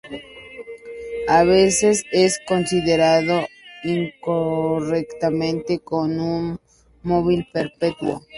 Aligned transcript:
A 1.27 1.43
veces 1.43 2.05
es 2.11 2.39
considerado 2.47 3.45
incorrectamente 3.83 5.77
como 5.77 6.39
un 6.39 6.59
móvil 7.03 7.47
perpetuo. 7.53 8.23